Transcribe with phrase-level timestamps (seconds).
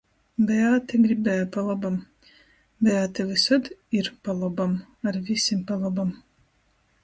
[0.51, 1.99] Beāte gribēja pa lobam.
[2.87, 4.77] Beāte vysod ir pa lobam,
[5.13, 6.15] ar vysim pa lobam.